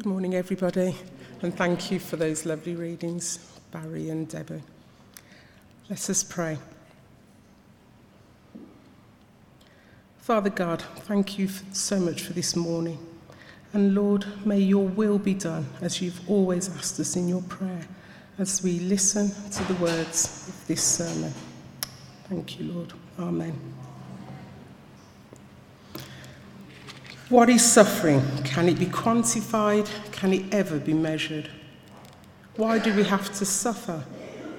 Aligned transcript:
Good 0.00 0.08
morning, 0.08 0.34
everybody, 0.34 0.96
and 1.42 1.54
thank 1.54 1.90
you 1.90 1.98
for 1.98 2.16
those 2.16 2.46
lovely 2.46 2.74
readings, 2.74 3.36
Barry 3.70 4.08
and 4.08 4.26
Debbie. 4.26 4.62
Let 5.90 6.08
us 6.08 6.22
pray. 6.24 6.56
Father 10.16 10.48
God, 10.48 10.80
thank 11.00 11.38
you 11.38 11.48
so 11.74 12.00
much 12.00 12.22
for 12.22 12.32
this 12.32 12.56
morning. 12.56 12.98
And 13.74 13.94
Lord, 13.94 14.24
may 14.46 14.60
your 14.60 14.88
will 14.88 15.18
be 15.18 15.34
done 15.34 15.68
as 15.82 16.00
you've 16.00 16.30
always 16.30 16.74
asked 16.74 16.98
us 16.98 17.16
in 17.16 17.28
your 17.28 17.42
prayer 17.42 17.86
as 18.38 18.62
we 18.62 18.78
listen 18.78 19.28
to 19.50 19.64
the 19.64 19.78
words 19.82 20.48
of 20.48 20.66
this 20.66 20.82
sermon. 20.82 21.34
Thank 22.26 22.58
you, 22.58 22.72
Lord. 22.72 22.94
Amen. 23.18 23.79
What 27.30 27.48
is 27.48 27.64
suffering? 27.64 28.22
Can 28.42 28.68
it 28.68 28.76
be 28.76 28.86
quantified? 28.86 29.88
Can 30.10 30.32
it 30.32 30.52
ever 30.52 30.80
be 30.80 30.92
measured? 30.92 31.48
Why 32.56 32.80
do 32.80 32.92
we 32.92 33.04
have 33.04 33.32
to 33.34 33.44
suffer? 33.44 34.02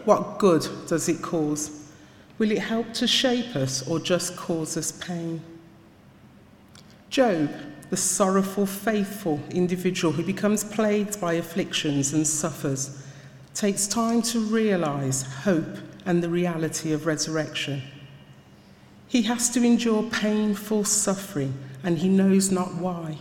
What 0.05 0.39
good 0.39 0.65
does 0.87 1.09
it 1.09 1.21
cause? 1.21 1.91
Will 2.37 2.49
it 2.49 2.59
help 2.59 2.93
to 2.93 3.07
shape 3.07 3.57
us 3.57 3.85
or 3.85 3.99
just 3.99 4.37
cause 4.37 4.77
us 4.77 4.93
pain? 4.93 5.41
Job, 7.09 7.51
the 7.89 7.97
sorrowful, 7.97 8.65
faithful 8.65 9.41
individual 9.51 10.13
who 10.13 10.23
becomes 10.23 10.63
plagued 10.63 11.19
by 11.19 11.33
afflictions 11.33 12.13
and 12.13 12.25
suffers, 12.25 13.03
takes 13.53 13.85
time 13.85 14.21
to 14.21 14.39
realize 14.39 15.23
hope 15.23 15.77
and 16.05 16.23
the 16.23 16.29
reality 16.29 16.93
of 16.93 17.05
resurrection. 17.05 17.81
He 19.11 19.23
has 19.23 19.49
to 19.49 19.61
endure 19.61 20.03
painful 20.03 20.85
suffering 20.85 21.53
and 21.83 21.97
he 21.97 22.07
knows 22.07 22.49
not 22.49 22.75
why. 22.75 23.17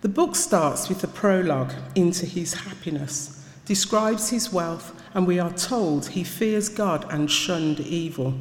The 0.00 0.08
book 0.08 0.34
starts 0.34 0.88
with 0.88 1.04
a 1.04 1.06
prologue 1.06 1.74
into 1.94 2.24
his 2.24 2.54
happiness, 2.54 3.44
describes 3.66 4.30
his 4.30 4.50
wealth, 4.50 4.98
and 5.12 5.26
we 5.26 5.38
are 5.38 5.52
told 5.52 6.06
he 6.06 6.24
fears 6.24 6.70
God 6.70 7.04
and 7.12 7.30
shunned 7.30 7.80
evil, 7.80 8.32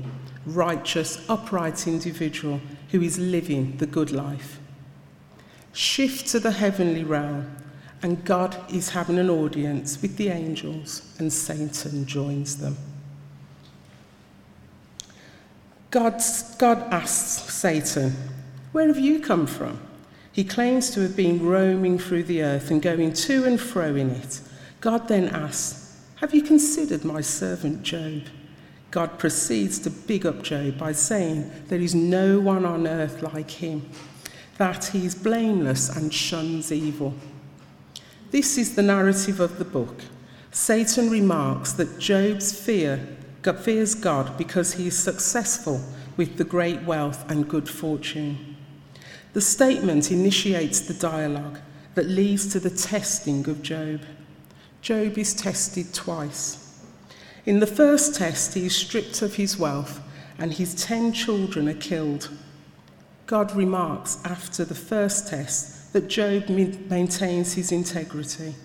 righteous, 0.46 1.20
upright 1.28 1.86
individual 1.86 2.62
who 2.92 3.02
is 3.02 3.20
living 3.20 3.76
the 3.76 3.86
good 3.86 4.12
life. 4.12 4.62
Shift 5.74 6.28
to 6.28 6.40
the 6.40 6.52
heavenly 6.52 7.04
realm, 7.04 7.58
and 8.02 8.24
God 8.24 8.56
is 8.74 8.92
having 8.92 9.20
an 9.20 9.30
audience 9.30 10.02
with 10.02 10.16
the 10.16 10.30
angels, 10.30 11.14
and 11.20 11.34
Satan 11.34 12.06
joins 12.06 12.56
them. 12.60 12.78
God, 15.90 16.22
God 16.58 16.80
asks 16.92 17.54
Satan, 17.54 18.14
Where 18.72 18.88
have 18.88 19.00
you 19.00 19.20
come 19.20 19.48
from? 19.48 19.80
He 20.32 20.44
claims 20.44 20.92
to 20.92 21.02
have 21.02 21.16
been 21.16 21.44
roaming 21.44 21.98
through 21.98 22.24
the 22.24 22.44
earth 22.44 22.70
and 22.70 22.82
going 22.82 23.14
to 23.14 23.46
and 23.46 23.60
fro 23.60 23.96
in 23.96 24.12
it. 24.12 24.42
God 24.82 25.08
then 25.08 25.30
asks, 25.30 26.00
Have 26.18 26.36
you 26.36 26.44
considered 26.44 27.06
my 27.06 27.22
servant 27.22 27.84
Job? 27.84 28.24
God 28.92 29.18
proceeds 29.18 29.80
to 29.80 29.90
big 29.90 30.26
up 30.26 30.44
Job 30.44 30.78
by 30.78 30.92
saying, 30.92 31.50
There 31.68 31.80
is 31.80 31.96
no 31.96 32.40
one 32.40 32.66
on 32.66 32.86
earth 32.86 33.22
like 33.22 33.50
him, 33.50 33.90
that 34.58 34.86
he 34.86 35.06
is 35.06 35.16
blameless 35.16 35.96
and 35.96 36.14
shuns 36.14 36.72
evil. 36.72 37.14
This 38.32 38.58
is 38.58 38.76
the 38.76 38.84
narrative 38.84 39.40
of 39.40 39.58
the 39.58 39.66
book. 39.66 40.02
Satan 40.52 41.10
remarks 41.10 41.72
that 41.74 41.98
Job's 41.98 42.52
fear 42.52 43.17
God 43.48 43.60
fears 43.60 43.96
God 43.96 44.38
because 44.38 44.74
he 44.74 44.88
is 44.88 45.00
successful 45.00 45.82
with 46.18 46.36
the 46.36 46.44
great 46.44 46.84
wealth 46.84 47.32
and 47.32 47.48
good 47.48 47.70
fortune. 47.70 48.58
The 49.32 49.40
statement 49.40 50.12
initiates 50.12 50.82
the 50.82 50.94
dialogue 50.94 51.60
that 51.96 52.08
leads 52.08 52.52
to 52.52 52.60
the 52.60 52.70
testing 52.70 53.48
of 53.48 53.62
Job. 53.62 54.02
Job 54.82 55.18
is 55.18 55.34
tested 55.34 55.94
twice. 55.94 56.84
In 57.46 57.62
the 57.62 57.66
first 57.66 58.16
test, 58.16 58.54
he 58.54 58.66
is 58.66 58.76
stripped 58.76 59.22
of 59.22 59.36
his 59.36 59.58
wealth 59.58 60.02
and 60.38 60.52
his 60.52 60.76
ten 60.76 61.14
children 61.14 61.70
are 61.70 61.74
killed. 61.74 62.30
God 63.28 63.56
remarks 63.56 64.18
after 64.26 64.66
the 64.66 64.76
first 64.76 65.30
test 65.30 65.94
that 65.94 66.10
Job 66.10 66.50
maintains 66.50 67.54
his 67.54 67.72
integrity. 67.72 68.56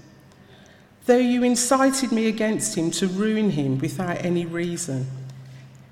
Though 1.06 1.16
you 1.16 1.42
incited 1.42 2.12
me 2.12 2.28
against 2.28 2.76
him 2.76 2.92
to 2.92 3.08
ruin 3.08 3.50
him 3.50 3.78
without 3.78 4.24
any 4.24 4.46
reason. 4.46 5.08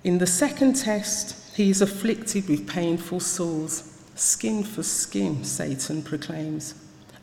In 0.04 0.18
the 0.18 0.26
second 0.26 0.74
test, 0.74 1.56
he 1.56 1.68
is 1.68 1.82
afflicted 1.82 2.48
with 2.48 2.68
painful 2.68 3.18
sores. 3.18 4.02
Skin 4.14 4.62
for 4.62 4.84
skin, 4.84 5.42
Satan 5.42 6.02
proclaims. 6.02 6.74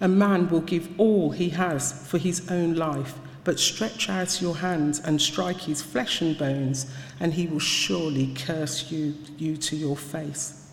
A 0.01 0.07
man 0.07 0.49
will 0.49 0.61
give 0.61 0.89
all 0.99 1.31
he 1.31 1.49
has 1.49 2.05
for 2.07 2.17
his 2.17 2.51
own 2.51 2.75
life, 2.75 3.15
but 3.45 3.59
stretch 3.59 4.09
out 4.09 4.41
your 4.41 4.57
hand 4.57 4.99
and 5.05 5.21
strike 5.21 5.61
his 5.61 5.81
flesh 5.81 6.21
and 6.21 6.37
bones, 6.37 6.91
and 7.21 7.33
he 7.33 7.47
will 7.47 7.59
surely 7.59 8.33
curse 8.35 8.91
you, 8.91 9.15
you 9.37 9.55
to 9.57 9.77
your 9.77 9.95
face. 9.95 10.69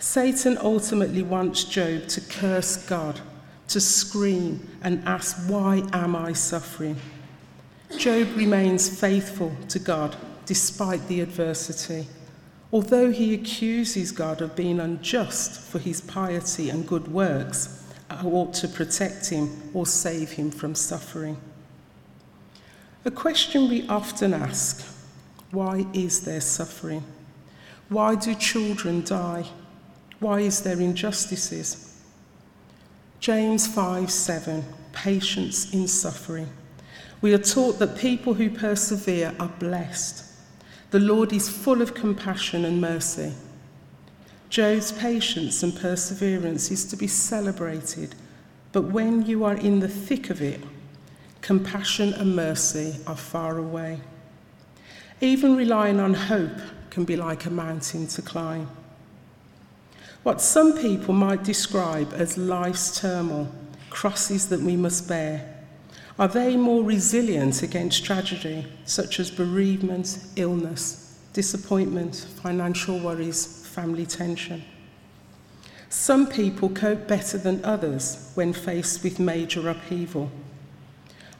Satan 0.00 0.58
ultimately 0.60 1.22
wants 1.22 1.64
Job 1.64 2.08
to 2.08 2.20
curse 2.20 2.84
God 2.88 3.20
to 3.68 3.80
scream 3.80 4.66
and 4.82 5.02
ask, 5.06 5.36
Why 5.48 5.82
am 5.92 6.14
I 6.14 6.32
suffering? 6.32 6.96
Job 7.98 8.28
remains 8.36 8.88
faithful 8.88 9.56
to 9.68 9.78
God 9.78 10.16
despite 10.44 11.06
the 11.08 11.20
adversity. 11.20 12.06
Although 12.72 13.10
he 13.10 13.32
accuses 13.34 14.12
God 14.12 14.42
of 14.42 14.56
being 14.56 14.80
unjust 14.80 15.60
for 15.60 15.78
his 15.78 16.00
piety 16.00 16.68
and 16.68 16.86
good 16.86 17.08
works, 17.08 17.84
I 18.10 18.24
ought 18.24 18.54
to 18.54 18.68
protect 18.68 19.30
him 19.30 19.70
or 19.72 19.86
save 19.86 20.32
him 20.32 20.50
from 20.50 20.74
suffering. 20.74 21.36
A 23.04 23.10
question 23.10 23.68
we 23.68 23.86
often 23.88 24.34
ask 24.34 24.84
why 25.52 25.86
is 25.92 26.22
there 26.22 26.40
suffering? 26.40 27.04
Why 27.88 28.16
do 28.16 28.34
children 28.34 29.04
die? 29.04 29.44
Why 30.18 30.40
is 30.40 30.62
there 30.62 30.80
injustices? 30.80 31.95
James 33.20 33.66
5 33.66 34.10
7, 34.10 34.64
patience 34.92 35.72
in 35.72 35.88
suffering. 35.88 36.48
We 37.20 37.32
are 37.34 37.38
taught 37.38 37.78
that 37.78 37.98
people 37.98 38.34
who 38.34 38.50
persevere 38.50 39.34
are 39.40 39.52
blessed. 39.58 40.24
The 40.90 41.00
Lord 41.00 41.32
is 41.32 41.48
full 41.48 41.82
of 41.82 41.94
compassion 41.94 42.64
and 42.64 42.80
mercy. 42.80 43.32
Job's 44.48 44.92
patience 44.92 45.62
and 45.62 45.74
perseverance 45.74 46.70
is 46.70 46.84
to 46.86 46.96
be 46.96 47.08
celebrated, 47.08 48.14
but 48.72 48.82
when 48.82 49.26
you 49.26 49.44
are 49.44 49.56
in 49.56 49.80
the 49.80 49.88
thick 49.88 50.30
of 50.30 50.40
it, 50.40 50.60
compassion 51.40 52.12
and 52.14 52.36
mercy 52.36 52.96
are 53.06 53.16
far 53.16 53.58
away. 53.58 54.00
Even 55.20 55.56
relying 55.56 55.98
on 55.98 56.14
hope 56.14 56.58
can 56.90 57.04
be 57.04 57.16
like 57.16 57.46
a 57.46 57.50
mountain 57.50 58.06
to 58.06 58.22
climb. 58.22 58.68
What 60.26 60.40
some 60.40 60.76
people 60.76 61.14
might 61.14 61.44
describe 61.44 62.12
as 62.12 62.36
life's 62.36 63.00
turmoil, 63.00 63.48
crosses 63.90 64.48
that 64.48 64.58
we 64.58 64.74
must 64.74 65.06
bear, 65.06 65.54
are 66.18 66.26
they 66.26 66.56
more 66.56 66.82
resilient 66.82 67.62
against 67.62 68.04
tragedy, 68.04 68.66
such 68.86 69.20
as 69.20 69.30
bereavement, 69.30 70.18
illness, 70.34 71.20
disappointment, 71.32 72.26
financial 72.42 72.98
worries, 72.98 73.68
family 73.68 74.04
tension? 74.04 74.64
Some 75.90 76.26
people 76.26 76.70
cope 76.70 77.06
better 77.06 77.38
than 77.38 77.64
others 77.64 78.32
when 78.34 78.52
faced 78.52 79.04
with 79.04 79.20
major 79.20 79.68
upheaval. 79.68 80.32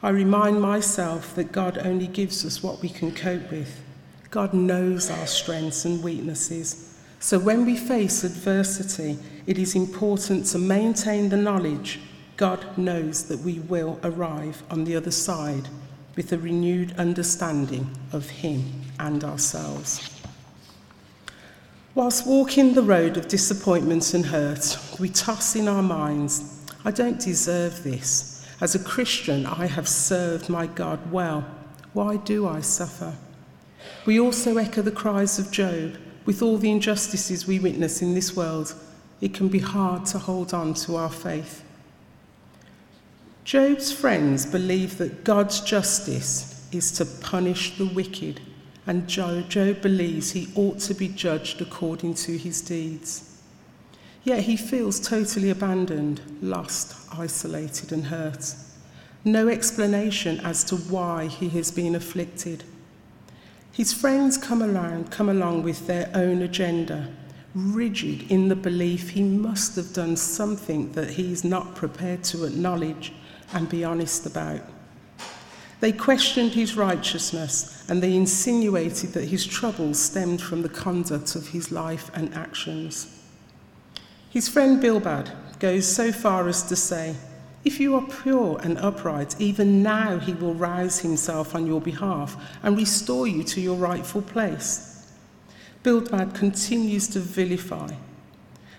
I 0.01 0.11
remind 0.11 0.61
myself 0.61 1.35
that 1.35 1.51
God 1.51 1.77
only 1.79 2.07
gives 2.07 2.45
us 2.45 2.63
what 2.63 2.81
we 2.81 2.87
can 2.87 3.13
cope 3.13 3.51
with. 3.51 3.81
God 4.31 4.53
knows 4.53 5.09
our 5.09 5.27
strengths 5.27 5.83
and 5.83 6.01
weaknesses 6.01 6.96
so 7.19 7.39
when 7.39 7.65
we 7.65 7.75
face 7.75 8.23
adversity, 8.23 9.17
it 9.45 9.57
is 9.57 9.75
important 9.75 10.45
to 10.47 10.57
maintain 10.59 11.29
the 11.29 11.37
knowledge 11.37 11.99
God 12.37 12.77
knows 12.77 13.23
that 13.25 13.39
we 13.39 13.59
will 13.59 13.99
arrive 14.03 14.61
on 14.69 14.83
the 14.83 14.95
other 14.95 15.11
side 15.11 15.67
with 16.15 16.31
a 16.31 16.37
renewed 16.37 16.93
understanding 16.97 17.89
of 18.13 18.29
Him 18.29 18.81
and 18.99 19.23
ourselves. 19.23 20.13
Whilst 21.95 22.27
walking 22.27 22.75
the 22.75 22.83
road 22.83 23.17
of 23.17 23.27
disappointment 23.27 24.13
and 24.13 24.27
hurt, 24.27 24.77
we 24.99 25.09
toss 25.09 25.55
in 25.55 25.67
our 25.67 25.81
minds, 25.81 26.63
I 26.85 26.91
don't 26.91 27.19
deserve 27.19 27.83
this. 27.83 28.47
As 28.61 28.75
a 28.75 28.79
Christian, 28.83 29.47
I 29.47 29.65
have 29.65 29.87
served 29.87 30.47
my 30.47 30.67
God 30.67 31.11
well. 31.11 31.43
Why 31.93 32.17
do 32.17 32.47
I 32.47 32.61
suffer? 32.61 33.15
We 34.05 34.19
also 34.19 34.57
echo 34.57 34.83
the 34.83 34.91
cries 34.91 35.39
of 35.39 35.51
Job 35.51 35.97
with 36.27 36.41
all 36.41 36.57
the 36.57 36.69
injustices 36.69 37.47
we 37.47 37.57
witness 37.57 38.01
in 38.01 38.13
this 38.13 38.35
world, 38.35 38.75
it 39.21 39.33
can 39.33 39.47
be 39.47 39.59
hard 39.59 40.05
to 40.05 40.19
hold 40.19 40.53
on 40.53 40.73
to 40.73 40.97
our 40.97 41.09
faith. 41.09 41.63
Job's 43.45 43.93
friends 43.93 44.45
believe 44.45 44.97
that 44.97 45.23
God's 45.23 45.61
justice 45.61 46.67
is 46.73 46.91
to 46.91 47.05
punish 47.05 47.77
the 47.77 47.85
wicked, 47.85 48.41
and 48.85 49.07
Job, 49.07 49.47
Job 49.47 49.81
believes 49.81 50.31
he 50.31 50.49
ought 50.53 50.79
to 50.79 50.93
be 50.93 51.07
judged 51.07 51.61
according 51.61 52.13
to 52.15 52.37
his 52.37 52.61
deeds. 52.61 53.41
Yet 54.25 54.41
he 54.41 54.57
feels 54.57 54.99
totally 54.99 55.49
abandoned, 55.49 56.19
lost, 56.41 56.93
isolated, 57.17 57.93
and 57.93 58.05
hurt. 58.05 58.53
No 59.23 59.47
explanation 59.47 60.41
as 60.41 60.65
to 60.65 60.75
why 60.75 61.27
he 61.27 61.47
has 61.49 61.71
been 61.71 61.95
afflicted. 61.95 62.65
His 63.77 63.93
friends 63.93 64.39
come 64.39 64.63
around, 64.63 65.11
come 65.11 65.29
along 65.29 65.61
with 65.61 65.85
their 65.85 66.09
own 66.15 66.41
agenda, 66.41 67.09
rigid 67.53 68.31
in 68.31 68.47
the 68.47 68.55
belief 68.55 69.09
he 69.09 69.21
must 69.21 69.75
have 69.75 69.93
done 69.93 70.17
something 70.17 70.91
that 70.93 71.11
he 71.11 71.31
is 71.31 71.43
not 71.43 71.75
prepared 71.75 72.23
to 72.23 72.45
acknowledge 72.45 73.13
and 73.53 73.69
be 73.69 73.83
honest 73.83 74.25
about. 74.25 74.61
They 75.79 75.91
questioned 75.91 76.53
his 76.53 76.75
righteousness 76.75 77.85
and 77.87 78.01
they 78.01 78.15
insinuated 78.15 79.13
that 79.13 79.25
his 79.25 79.45
troubles 79.45 79.99
stemmed 79.99 80.41
from 80.41 80.63
the 80.63 80.69
conduct 80.69 81.35
of 81.35 81.49
his 81.49 81.71
life 81.71 82.09
and 82.15 82.33
actions. 82.33 83.21
His 84.31 84.49
friend 84.49 84.81
Bildad 84.81 85.31
goes 85.59 85.87
so 85.87 86.11
far 86.11 86.47
as 86.47 86.63
to 86.63 86.75
say, 86.75 87.15
If 87.63 87.79
you 87.79 87.95
are 87.95 88.07
pure 88.23 88.59
and 88.63 88.77
upright, 88.77 89.35
even 89.39 89.83
now 89.83 90.19
he 90.19 90.33
will 90.33 90.53
rouse 90.53 90.99
himself 90.99 91.55
on 91.55 91.67
your 91.67 91.81
behalf 91.81 92.35
and 92.63 92.77
restore 92.77 93.27
you 93.27 93.43
to 93.43 93.61
your 93.61 93.75
rightful 93.75 94.21
place. 94.21 95.11
Bildad 95.83 96.33
continues 96.33 97.07
to 97.09 97.19
vilify. 97.19 97.93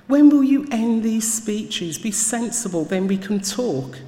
When 0.06 0.30
will 0.30 0.42
you 0.42 0.66
end 0.70 1.02
these 1.02 1.30
speeches? 1.32 1.98
Be 1.98 2.12
sensible, 2.12 2.84
then 2.84 3.06
we 3.06 3.18
can 3.18 3.40
talk. 3.40 3.98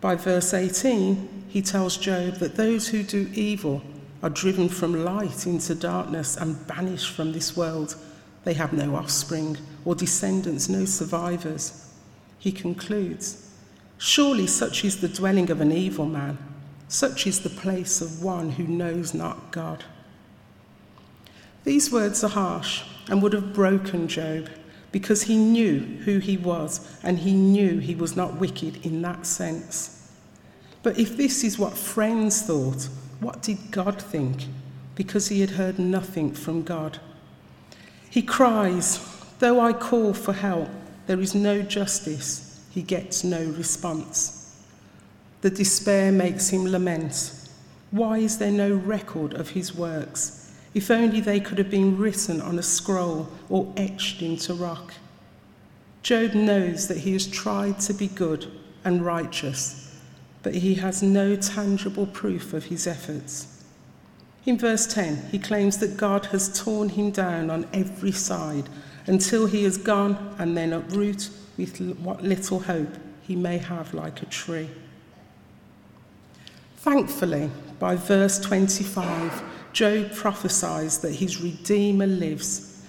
By 0.00 0.14
verse 0.14 0.54
18, 0.54 1.44
he 1.48 1.60
tells 1.62 1.96
Job 1.96 2.34
that 2.36 2.56
those 2.56 2.88
who 2.88 3.02
do 3.02 3.30
evil 3.34 3.82
are 4.22 4.30
driven 4.30 4.68
from 4.68 5.04
light 5.04 5.46
into 5.46 5.74
darkness 5.74 6.36
and 6.36 6.66
banished 6.66 7.10
from 7.12 7.32
this 7.32 7.56
world. 7.56 7.96
They 8.44 8.54
have 8.54 8.72
no 8.72 8.96
offspring 8.96 9.58
or 9.84 9.94
descendants, 9.94 10.68
no 10.68 10.84
survivors. 10.84 11.92
He 12.38 12.52
concludes 12.52 13.45
Surely 13.98 14.46
such 14.46 14.84
is 14.84 15.00
the 15.00 15.08
dwelling 15.08 15.50
of 15.50 15.60
an 15.60 15.72
evil 15.72 16.06
man, 16.06 16.38
such 16.88 17.26
is 17.26 17.40
the 17.40 17.50
place 17.50 18.00
of 18.00 18.22
one 18.22 18.50
who 18.50 18.64
knows 18.66 19.14
not 19.14 19.50
God. 19.50 19.84
These 21.64 21.90
words 21.90 22.22
are 22.22 22.28
harsh 22.30 22.82
and 23.08 23.22
would 23.22 23.32
have 23.32 23.54
broken 23.54 24.06
Job 24.06 24.48
because 24.92 25.22
he 25.22 25.36
knew 25.36 25.80
who 26.04 26.18
he 26.18 26.36
was 26.36 26.98
and 27.02 27.18
he 27.18 27.34
knew 27.34 27.78
he 27.78 27.94
was 27.94 28.16
not 28.16 28.38
wicked 28.38 28.84
in 28.86 29.02
that 29.02 29.26
sense. 29.26 30.12
But 30.82 30.98
if 30.98 31.16
this 31.16 31.42
is 31.42 31.58
what 31.58 31.76
friends 31.76 32.42
thought, 32.42 32.88
what 33.18 33.42
did 33.42 33.70
God 33.70 34.00
think? 34.00 34.44
Because 34.94 35.28
he 35.28 35.40
had 35.40 35.50
heard 35.50 35.78
nothing 35.78 36.32
from 36.32 36.62
God. 36.62 37.00
He 38.08 38.22
cries, 38.22 39.00
Though 39.40 39.60
I 39.60 39.72
call 39.72 40.14
for 40.14 40.32
help, 40.32 40.68
there 41.06 41.20
is 41.20 41.34
no 41.34 41.62
justice. 41.62 42.45
He 42.76 42.82
gets 42.82 43.24
no 43.24 43.42
response. 43.42 44.54
The 45.40 45.50
despair 45.50 46.12
makes 46.12 46.50
him 46.50 46.64
lament. 46.64 47.48
Why 47.90 48.18
is 48.18 48.38
there 48.38 48.52
no 48.52 48.72
record 48.72 49.34
of 49.34 49.50
his 49.50 49.74
works? 49.74 50.54
If 50.74 50.92
only 50.92 51.20
they 51.20 51.40
could 51.40 51.58
have 51.58 51.70
been 51.70 51.98
written 51.98 52.40
on 52.40 52.56
a 52.56 52.62
scroll 52.62 53.28
or 53.48 53.72
etched 53.76 54.22
into 54.22 54.54
rock. 54.54 54.94
Job 56.04 56.34
knows 56.34 56.86
that 56.86 56.98
he 56.98 57.14
has 57.14 57.26
tried 57.26 57.80
to 57.80 57.92
be 57.92 58.06
good 58.06 58.46
and 58.84 59.04
righteous 59.04 59.86
but 60.46 60.54
he 60.54 60.76
has 60.76 61.02
no 61.02 61.34
tangible 61.34 62.06
proof 62.06 62.52
of 62.52 62.66
his 62.66 62.86
efforts. 62.86 63.64
In 64.44 64.56
verse 64.56 64.86
10, 64.86 65.30
he 65.32 65.40
claims 65.40 65.78
that 65.78 65.96
God 65.96 66.26
has 66.26 66.56
torn 66.62 66.90
him 66.90 67.10
down 67.10 67.50
on 67.50 67.66
every 67.72 68.12
side 68.12 68.68
until 69.08 69.46
he 69.48 69.64
has 69.64 69.76
gone 69.76 70.36
and 70.38 70.56
then 70.56 70.72
uproot 70.72 71.30
with 71.56 71.80
what 71.98 72.22
little 72.22 72.60
hope 72.60 72.94
he 73.22 73.36
may 73.36 73.58
have 73.58 73.94
like 73.94 74.22
a 74.22 74.26
tree. 74.26 74.68
Thankfully, 76.76 77.50
by 77.78 77.96
verse 77.96 78.38
25, 78.38 79.42
Job 79.72 80.14
prophesies 80.14 80.98
that 80.98 81.16
his 81.16 81.42
Redeemer 81.42 82.06
lives, 82.06 82.82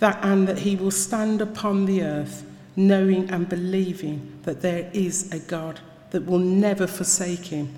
that, 0.00 0.18
and 0.24 0.48
that 0.48 0.58
he 0.58 0.76
will 0.76 0.90
stand 0.90 1.40
upon 1.40 1.86
the 1.86 2.02
earth, 2.02 2.44
knowing 2.76 3.30
and 3.30 3.48
believing 3.48 4.40
that 4.42 4.60
there 4.60 4.90
is 4.92 5.32
a 5.32 5.38
God 5.38 5.80
that 6.10 6.26
will 6.26 6.40
never 6.40 6.86
forsake 6.86 7.46
him 7.46 7.72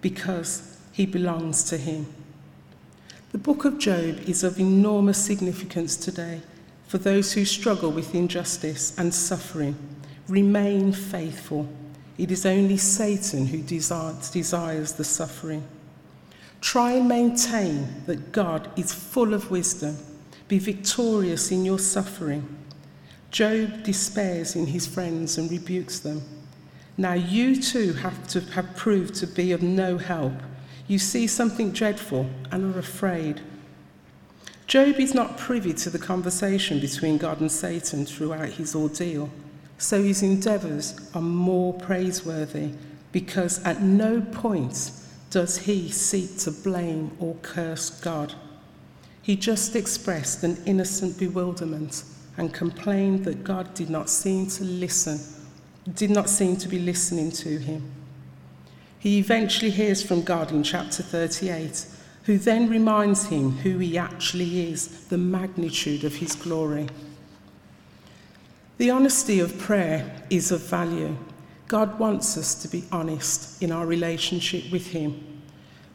because 0.00 0.78
he 0.92 1.06
belongs 1.06 1.64
to 1.64 1.78
him. 1.78 2.06
The 3.32 3.38
book 3.38 3.64
of 3.64 3.78
Job 3.78 4.20
is 4.28 4.44
of 4.44 4.60
enormous 4.60 5.16
significance 5.16 5.96
today 5.96 6.42
for 6.86 6.98
those 6.98 7.32
who 7.32 7.46
struggle 7.46 7.90
with 7.90 8.14
injustice 8.14 8.94
and 8.98 9.14
suffering. 9.14 9.76
Remain 10.28 10.92
faithful. 10.92 11.68
It 12.18 12.30
is 12.30 12.46
only 12.46 12.76
Satan 12.76 13.46
who 13.46 13.62
desires 13.62 14.92
the 14.92 15.04
suffering. 15.04 15.66
Try 16.60 16.92
and 16.92 17.08
maintain 17.08 18.04
that 18.06 18.32
God 18.32 18.70
is 18.78 18.92
full 18.92 19.34
of 19.34 19.50
wisdom. 19.50 19.96
Be 20.46 20.58
victorious 20.58 21.50
in 21.50 21.64
your 21.64 21.78
suffering. 21.78 22.56
Job 23.30 23.82
despairs 23.82 24.54
in 24.54 24.66
his 24.66 24.86
friends 24.86 25.38
and 25.38 25.50
rebukes 25.50 25.98
them. 25.98 26.22
Now 26.96 27.14
you 27.14 27.60
too 27.60 27.94
have 27.94 28.28
to 28.28 28.40
have 28.52 28.76
proved 28.76 29.14
to 29.16 29.26
be 29.26 29.52
of 29.52 29.62
no 29.62 29.96
help. 29.96 30.34
You 30.86 30.98
see 30.98 31.26
something 31.26 31.72
dreadful 31.72 32.28
and 32.50 32.74
are 32.74 32.78
afraid. 32.78 33.40
Job 34.66 35.00
is 35.00 35.14
not 35.14 35.38
privy 35.38 35.72
to 35.72 35.90
the 35.90 35.98
conversation 35.98 36.78
between 36.78 37.18
God 37.18 37.40
and 37.40 37.50
Satan 37.50 38.04
throughout 38.04 38.50
his 38.50 38.74
ordeal, 38.74 39.30
so 39.78 40.02
his 40.02 40.22
endeavours 40.22 41.10
are 41.14 41.22
more 41.22 41.74
praiseworthy 41.74 42.72
because 43.10 43.62
at 43.64 43.82
no 43.82 44.20
point 44.20 44.92
does 45.30 45.58
he 45.58 45.90
seek 45.90 46.38
to 46.38 46.50
blame 46.50 47.10
or 47.18 47.34
curse 47.42 47.90
God. 48.00 48.34
He 49.22 49.36
just 49.36 49.76
expressed 49.76 50.42
an 50.42 50.58
innocent 50.66 51.18
bewilderment 51.18 52.04
and 52.36 52.52
complained 52.52 53.24
that 53.24 53.44
God 53.44 53.74
did 53.74 53.90
not 53.90 54.08
seem 54.08 54.46
to 54.48 54.64
listen 54.64 55.18
did 55.94 56.10
not 56.10 56.28
seem 56.28 56.56
to 56.56 56.68
be 56.68 56.78
listening 56.78 57.30
to 57.30 57.58
him. 57.58 57.90
He 58.98 59.18
eventually 59.18 59.70
hears 59.70 60.02
from 60.02 60.22
God 60.22 60.52
in 60.52 60.62
chapter 60.62 61.02
38, 61.02 61.86
who 62.24 62.38
then 62.38 62.68
reminds 62.68 63.26
him 63.26 63.50
who 63.50 63.78
he 63.78 63.98
actually 63.98 64.70
is, 64.70 65.06
the 65.06 65.18
magnitude 65.18 66.04
of 66.04 66.14
his 66.14 66.36
glory. 66.36 66.88
The 68.82 68.90
honesty 68.90 69.38
of 69.38 69.56
prayer 69.60 70.10
is 70.28 70.50
of 70.50 70.60
value. 70.62 71.16
God 71.68 72.00
wants 72.00 72.36
us 72.36 72.60
to 72.62 72.68
be 72.68 72.82
honest 72.90 73.62
in 73.62 73.70
our 73.70 73.86
relationship 73.86 74.72
with 74.72 74.88
him. 74.88 75.40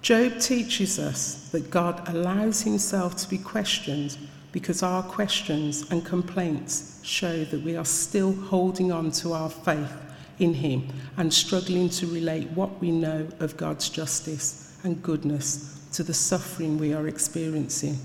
Job 0.02 0.40
teaches 0.40 0.98
us 0.98 1.50
that 1.52 1.70
God 1.70 2.08
allows 2.08 2.62
himself 2.62 3.18
to 3.18 3.30
be 3.30 3.40
questioned 3.40 4.18
because 4.54 4.84
our 4.84 5.04
questions 5.04 5.92
and 5.92 6.06
complaints 6.06 7.02
show 7.04 7.44
that 7.44 7.62
we 7.62 7.76
are 7.76 7.84
still 7.84 8.32
holding 8.32 8.90
on 8.90 9.12
to 9.20 9.34
our 9.34 9.50
faith 9.50 9.92
in 10.40 10.54
Him 10.54 10.88
and 11.18 11.34
struggling 11.34 11.90
to 11.90 12.08
relate 12.08 12.50
what 12.52 12.80
we 12.80 12.92
know 12.92 13.28
of 13.42 13.58
God's 13.58 13.90
justice 13.90 14.80
and 14.86 15.04
goodness 15.04 15.86
to 15.92 16.04
the 16.04 16.14
suffering 16.14 16.78
we 16.78 16.94
are 16.94 17.10
experiencing. 17.10 17.98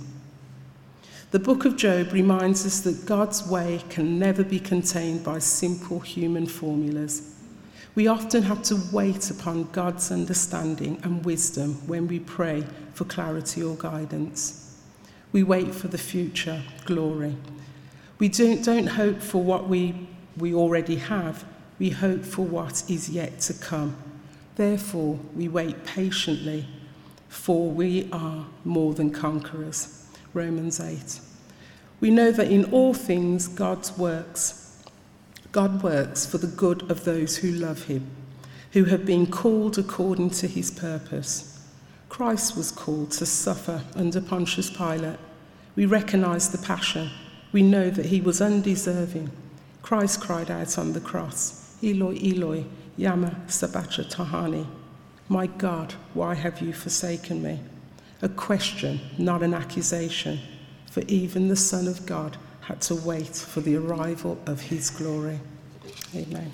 The 1.33 1.39
book 1.39 1.65
of 1.65 1.79
Job 1.79 2.13
reminds 2.13 2.67
us 2.67 2.81
that 2.81 3.07
God's 3.07 3.49
way 3.49 3.83
can 3.89 4.19
never 4.19 4.45
be 4.45 4.61
contained 4.61 5.25
by 5.25 5.39
simple 5.39 5.99
human 5.99 6.45
formulas. 6.45 7.41
We 7.95 8.07
often 8.07 8.43
have 8.43 8.63
to 8.65 8.79
wait 8.93 9.31
upon 9.31 9.71
God's 9.73 10.13
understanding 10.13 11.01
and 11.03 11.25
wisdom 11.25 11.77
when 11.89 12.07
we 12.07 12.19
pray 12.19 12.65
for 12.93 13.07
clarity 13.07 13.63
or 13.63 13.77
guidance. 13.77 14.79
We 15.33 15.43
wait 15.43 15.75
for 15.75 15.89
the 15.89 15.97
future 15.97 16.61
glory. 16.85 17.35
We 18.19 18.29
don't, 18.29 18.63
don't 18.63 18.89
hope 18.89 19.23
for 19.23 19.43
what 19.43 19.71
we, 19.71 20.07
we 20.37 20.53
already 20.53 20.97
have, 20.97 21.47
we 21.79 21.89
hope 21.89 22.27
for 22.27 22.45
what 22.45 22.85
is 22.91 23.09
yet 23.09 23.41
to 23.41 23.55
come. 23.55 23.97
Therefore, 24.57 25.19
we 25.35 25.49
wait 25.49 25.87
patiently, 25.87 26.69
for 27.31 27.71
we 27.71 28.11
are 28.13 28.45
more 28.67 28.93
than 28.93 29.11
conquerors. 29.11 30.02
Romans 30.35 30.81
8. 30.81 31.21
We 32.01 32.11
know 32.11 32.33
that 32.33 32.51
in 32.51 32.65
all 32.73 32.95
things 32.95 33.49
God's 33.49 33.97
works, 33.97 34.83
God 35.53 35.83
works 35.83 36.25
for 36.25 36.39
the 36.39 36.47
good 36.47 36.91
of 36.91 37.05
those 37.05 37.37
who 37.37 37.53
love 37.53 37.85
him, 37.85 38.07
who 38.73 38.85
have 38.85 39.05
been 39.05 39.27
called 39.27 39.79
according 39.79 40.31
to 40.31 40.47
his 40.47 40.71
purpose. 40.71 41.69
Christ 42.09 42.57
was 42.57 42.71
called 42.71 43.11
to 43.13 43.27
suffer 43.27 43.83
under 43.95 44.21
Pontius 44.21 44.71
Pilate. 44.71 45.19
We 45.77 45.87
recognize 45.87 46.51
the 46.51 46.59
passion. 46.59 47.11
We 47.53 47.63
know 47.63 47.91
that 47.91 48.07
he 48.07 48.21
was 48.21 48.41
undeserving. 48.41 49.31
Christ 49.83 50.21
cried 50.21 50.51
out 50.51 50.79
on 50.79 50.93
the 50.93 51.01
cross, 51.01 51.77
Eloi, 51.83 52.17
Eloi, 52.17 52.65
Yama 52.97 53.37
Sabachthani. 53.47 54.67
My 55.29 55.47
God, 55.47 55.95
why 56.15 56.35
have 56.35 56.61
you 56.61 56.73
forsaken 56.73 57.43
me? 57.43 57.61
A 58.23 58.29
question, 58.29 59.01
not 59.19 59.43
an 59.43 59.53
accusation, 59.53 60.39
for 60.91 61.03
even 61.09 61.49
the 61.49 61.57
Son 61.57 61.89
of 61.89 62.07
God 62.07 62.37
had 62.61 62.81
to 62.83 62.95
wait 62.95 63.35
for 63.35 63.61
the 63.61 63.77
arrival 63.77 64.39
of 64.47 64.61
his 64.61 64.91
glory. 64.91 65.41
Amen. 66.15 66.53